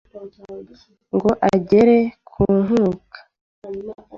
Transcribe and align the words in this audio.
Ngo 1.15 1.29
agere 1.51 1.97
ku 2.29 2.43
Nkuka 2.61 3.19